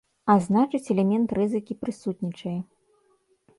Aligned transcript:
А 0.33 0.37
значыць, 0.45 0.91
элемент 0.95 1.35
рызыкі 1.41 1.73
прысутнічае. 1.83 2.57